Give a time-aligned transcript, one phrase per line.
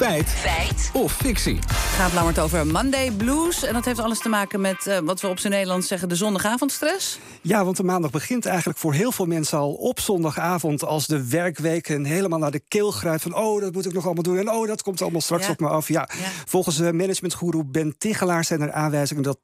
[0.00, 0.28] Feit.
[0.28, 0.90] Feit.
[0.92, 1.54] Of fictie.
[1.54, 3.64] Het gaat langer over Monday Blues.
[3.64, 6.08] En dat heeft alles te maken met uh, wat we op zijn Nederlands zeggen...
[6.08, 7.18] de zondagavondstress.
[7.42, 10.84] Ja, want de maandag begint eigenlijk voor heel veel mensen al op zondagavond...
[10.84, 13.34] als de werkweek helemaal naar de keel grijpt van...
[13.34, 15.68] oh, dat moet ik nog allemaal doen en oh, dat komt allemaal straks op me
[15.68, 15.88] af.
[15.88, 16.08] Ja,
[16.46, 19.22] Volgens uh, managementgoeroe Ben Tigelaar zijn er aanwijzingen...
[19.22, 19.38] dat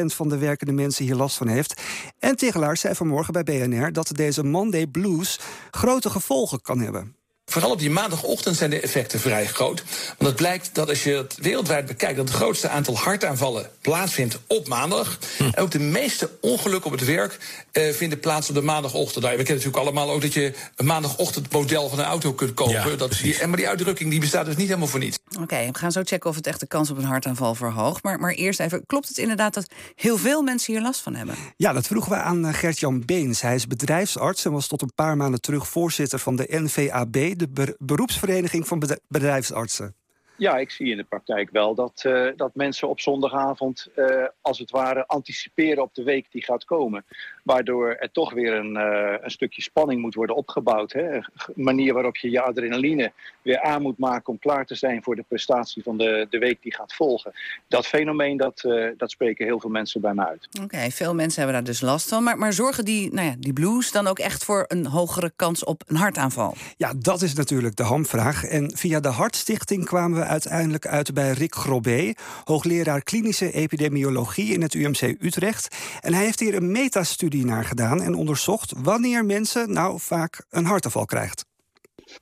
[0.00, 1.82] 80% van de werkende mensen hier last van heeft.
[2.18, 5.40] En Tigelaar zei vanmorgen bij BNR dat deze Monday Blues...
[5.70, 7.17] grote gevolgen kan hebben.
[7.58, 9.82] Vooral op die maandagochtend zijn de effecten vrij groot.
[10.18, 12.16] Want het blijkt dat als je het wereldwijd bekijkt...
[12.16, 15.18] dat het grootste aantal hartaanvallen plaatsvindt op maandag.
[15.36, 15.42] Hm.
[15.42, 17.38] En ook de meeste ongelukken op het werk
[17.72, 19.24] uh, vinden plaats op de maandagochtend.
[19.24, 22.72] Nou, we kennen natuurlijk allemaal ook dat je een maandagochtendmodel van een auto kunt kopen.
[22.72, 25.18] Ja, dat die, maar die uitdrukking die bestaat dus niet helemaal voor niets.
[25.40, 28.02] Oké, we gaan zo checken of het echt de kans op een hartaanval verhoogt.
[28.02, 31.34] Maar, maar eerst even, klopt het inderdaad dat heel veel mensen hier last van hebben?
[31.56, 33.40] Ja, dat vroegen we aan eh, Gert-Jan Beens.
[33.40, 37.47] Hij is bedrijfsarts en was tot een paar maanden terug voorzitter van de NVAB de
[37.78, 39.94] beroepsvereniging van bedrijfsartsen.
[40.38, 44.58] Ja, ik zie in de praktijk wel dat, uh, dat mensen op zondagavond uh, als
[44.58, 47.04] het ware anticiperen op de week die gaat komen.
[47.42, 50.92] Waardoor er toch weer een, uh, een stukje spanning moet worden opgebouwd.
[50.92, 51.14] Hè?
[51.14, 55.16] Een manier waarop je je adrenaline weer aan moet maken om klaar te zijn voor
[55.16, 57.32] de prestatie van de, de week die gaat volgen.
[57.68, 58.60] Dat fenomeen, dat,
[58.96, 60.48] dat spreken heel veel mensen bij me uit.
[60.62, 62.22] Oké, veel mensen hebben daar dus last van.
[62.22, 65.64] Maar, maar zorgen die, nou ja, die blues dan ook echt voor een hogere kans
[65.64, 66.54] op een hartaanval?
[66.76, 68.44] Ja, dat is natuurlijk de hamvraag.
[68.44, 72.12] En via de Hartstichting kwamen we uiteindelijk uit bij Rick Grobé,
[72.44, 75.76] hoogleraar klinische epidemiologie in het UMC Utrecht.
[76.00, 80.64] En hij heeft hier een metastudie naar gedaan en onderzocht wanneer mensen nou vaak een
[80.64, 81.44] hartaanval krijgt.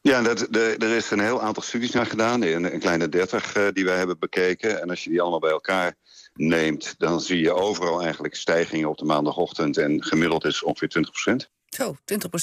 [0.01, 3.57] Ja, dat, de, er is een heel aantal studies naar gedaan, een, een kleine dertig
[3.57, 4.81] uh, die wij hebben bekeken.
[4.81, 5.95] En als je die allemaal bij elkaar
[6.35, 9.77] neemt, dan zie je overal eigenlijk stijgingen op de maandagochtend.
[9.77, 11.51] En gemiddeld is ongeveer 20 procent.
[11.77, 11.97] Zo,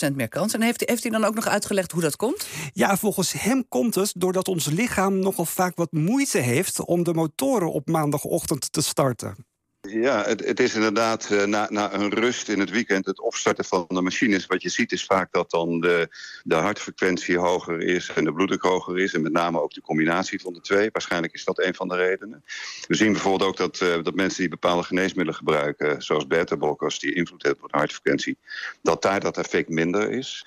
[0.09, 0.53] 20% meer kans.
[0.53, 2.47] En heeft, heeft hij dan ook nog uitgelegd hoe dat komt?
[2.73, 7.13] Ja, volgens hem komt het doordat ons lichaam nogal vaak wat moeite heeft om de
[7.13, 9.45] motoren op maandagochtend te starten.
[9.93, 13.65] Ja, het, het, is inderdaad uh, na, na, een rust in het weekend, het opstarten
[13.65, 14.45] van de machines.
[14.45, 16.07] Wat je ziet is vaak dat dan de,
[16.43, 19.13] de hartfrequentie hoger is en de bloeddruk hoger is.
[19.13, 20.89] En met name ook de combinatie van de twee.
[20.91, 22.43] Waarschijnlijk is dat een van de redenen.
[22.87, 27.13] We zien bijvoorbeeld ook dat, uh, dat mensen die bepaalde geneesmiddelen gebruiken, zoals beta-blokkers, die
[27.13, 28.37] invloed hebben op de hartfrequentie,
[28.81, 30.45] dat daar dat effect minder is.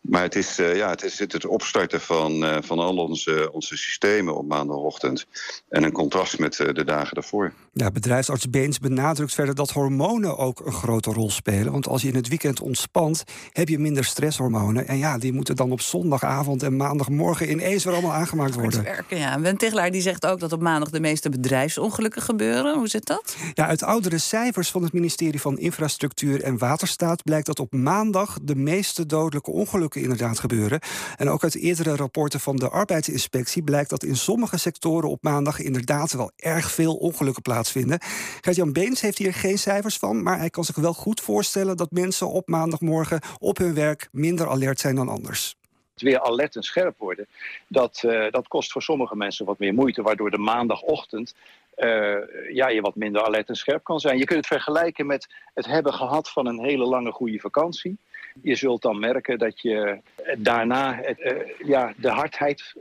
[0.00, 4.36] Maar het is, uh, ja, het, is het opstarten van, van al onze, onze systemen
[4.36, 5.26] op maandagochtend.
[5.68, 7.52] En een contrast met de dagen daarvoor.
[7.72, 11.72] Ja, bedrijfsarts Beens benadrukt verder dat hormonen ook een grote rol spelen.
[11.72, 14.88] Want als je in het weekend ontspant, heb je minder stresshormonen.
[14.88, 18.82] En ja, die moeten dan op zondagavond en maandagmorgen ineens weer allemaal aangemaakt worden.
[18.82, 19.38] Werken, ja.
[19.38, 22.78] Ben Tegelaar die zegt ook dat op maandag de meeste bedrijfsongelukken gebeuren.
[22.78, 23.36] Hoe zit dat?
[23.54, 28.38] Ja, uit oudere cijfers van het ministerie van Infrastructuur en Waterstaat blijkt dat op maandag
[28.42, 30.80] de meeste dodelijke ongelukken inderdaad gebeuren.
[31.16, 35.60] En ook uit eerdere rapporten van de arbeidsinspectie blijkt dat in sommige sectoren op maandag
[35.60, 38.00] inderdaad wel erg veel ongelukken plaatsvinden.
[38.40, 41.90] Gert-Jan Beens heeft hier geen cijfers van, maar hij kan zich wel goed voorstellen dat
[41.90, 45.56] mensen op maandagmorgen op hun werk minder alert zijn dan anders
[45.94, 47.26] weer alert en scherp worden.
[47.68, 51.34] Dat, uh, dat kost voor sommige mensen wat meer moeite, waardoor de maandagochtend
[51.76, 52.16] uh,
[52.52, 54.18] ja, je wat minder alert en scherp kan zijn.
[54.18, 57.96] Je kunt het vergelijken met het hebben gehad van een hele lange goede vakantie.
[58.42, 60.00] Je zult dan merken dat je
[60.36, 62.74] daarna uh, ja, de hardheid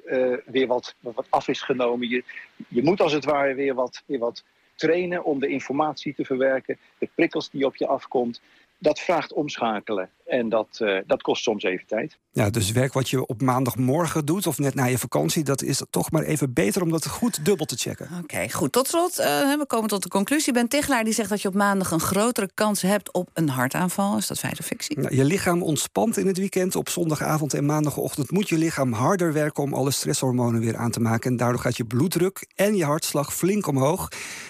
[0.45, 2.09] weer wat, wat af is genomen.
[2.09, 2.23] Je,
[2.67, 4.43] je moet als het ware weer wat, weer wat
[4.77, 8.41] trainen om de informatie te verwerken, de prikkels die op je afkomt.
[8.77, 10.09] Dat vraagt omschakelen.
[10.25, 12.17] En dat, uh, dat kost soms even tijd.
[12.37, 15.43] Ja, dus werk wat je op maandagmorgen doet of net na je vakantie...
[15.43, 18.09] dat is toch maar even beter om dat goed dubbel te checken.
[18.23, 18.71] Oké, goed.
[18.71, 20.53] Tot slot, uh, we komen tot de conclusie.
[20.53, 24.17] Ben Tichelaar die zegt dat je op maandag een grotere kans hebt op een hartaanval.
[24.17, 24.99] Is dat feit of fictie?
[24.99, 26.75] Nou, je lichaam ontspant in het weekend.
[26.75, 29.63] Op zondagavond en maandagochtend moet je lichaam harder werken...
[29.63, 31.31] om alle stresshormonen weer aan te maken.
[31.31, 34.07] En daardoor gaat je bloeddruk en je hartslag flink omhoog.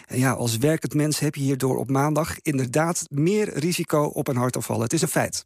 [0.08, 4.38] En ja, als werkend mens heb je hierdoor op maandag inderdaad meer risico op een
[4.38, 4.82] hartaanval.
[4.82, 5.46] Het is een feit.